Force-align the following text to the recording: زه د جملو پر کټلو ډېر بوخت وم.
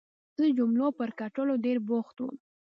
زه 0.37 0.45
د 0.49 0.51
جملو 0.57 0.87
پر 0.99 1.09
کټلو 1.19 1.53
ډېر 1.65 1.77
بوخت 1.87 2.15
وم. 2.19 2.35